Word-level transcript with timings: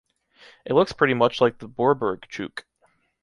It 0.65 0.73
looks 0.73 0.93
pretty 0.93 1.13
much 1.13 1.39
like 1.39 1.59
the 1.59 1.67
Bourbourg 1.69 2.25
chook. 2.27 2.65